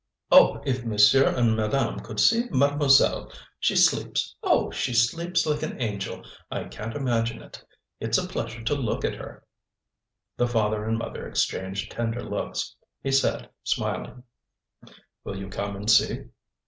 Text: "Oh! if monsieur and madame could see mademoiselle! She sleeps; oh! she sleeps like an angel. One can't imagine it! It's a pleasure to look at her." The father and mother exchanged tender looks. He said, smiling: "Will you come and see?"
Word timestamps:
"Oh! 0.31 0.63
if 0.65 0.83
monsieur 0.83 1.25
and 1.27 1.55
madame 1.55 1.99
could 1.99 2.19
see 2.19 2.47
mademoiselle! 2.49 3.31
She 3.59 3.75
sleeps; 3.75 4.35
oh! 4.41 4.71
she 4.71 4.95
sleeps 4.95 5.45
like 5.45 5.61
an 5.61 5.79
angel. 5.79 6.25
One 6.47 6.71
can't 6.71 6.95
imagine 6.95 7.39
it! 7.43 7.63
It's 7.99 8.17
a 8.17 8.27
pleasure 8.27 8.63
to 8.63 8.73
look 8.73 9.05
at 9.05 9.13
her." 9.13 9.43
The 10.37 10.47
father 10.47 10.85
and 10.85 10.97
mother 10.97 11.27
exchanged 11.27 11.91
tender 11.91 12.23
looks. 12.23 12.75
He 13.03 13.11
said, 13.11 13.51
smiling: 13.63 14.23
"Will 15.23 15.37
you 15.37 15.49
come 15.49 15.75
and 15.75 15.87
see?" 15.87 16.23